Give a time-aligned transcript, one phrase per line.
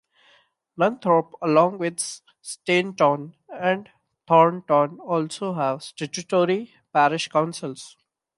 [0.79, 1.99] Nunthorpe along with
[2.41, 3.91] Stainton and
[4.27, 7.95] Thornton also have statutory parish councils.